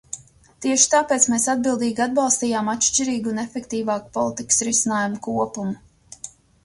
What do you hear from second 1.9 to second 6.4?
atbalstījām atšķirīgu un efektīvāku politikas risinājumu kopumu.